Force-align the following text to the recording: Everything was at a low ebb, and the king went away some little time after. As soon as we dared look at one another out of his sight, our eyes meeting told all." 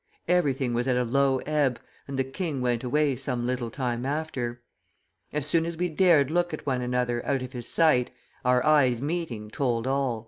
Everything 0.27 0.73
was 0.73 0.87
at 0.87 0.97
a 0.97 1.03
low 1.03 1.37
ebb, 1.45 1.79
and 2.07 2.17
the 2.17 2.23
king 2.23 2.59
went 2.59 2.83
away 2.83 3.15
some 3.15 3.45
little 3.45 3.69
time 3.69 4.03
after. 4.03 4.63
As 5.31 5.45
soon 5.45 5.63
as 5.63 5.77
we 5.77 5.89
dared 5.89 6.31
look 6.31 6.55
at 6.55 6.65
one 6.65 6.81
another 6.81 7.23
out 7.23 7.43
of 7.43 7.53
his 7.53 7.67
sight, 7.67 8.09
our 8.43 8.65
eyes 8.65 8.99
meeting 8.99 9.51
told 9.51 9.85
all." 9.85 10.19